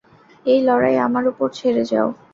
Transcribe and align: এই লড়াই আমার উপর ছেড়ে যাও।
এই 0.45 0.59
লড়াই 0.67 0.95
আমার 1.07 1.23
উপর 1.31 1.47
ছেড়ে 1.57 1.83
যাও। 1.91 2.07